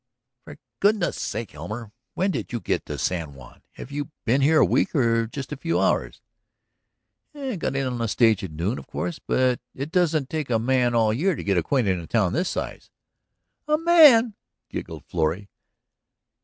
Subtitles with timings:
[0.45, 3.61] "For goodness' sake, Elmer, when did you get to San Juan?
[3.73, 6.21] Have you been here a week or just a few hours?"
[7.35, 9.19] "Got in on the stage at noon, of course.
[9.19, 12.49] But it doesn't take a man all year to get acquainted in a town this
[12.49, 12.89] size."
[13.67, 14.33] "A man!"
[14.69, 15.51] giggled Florrie.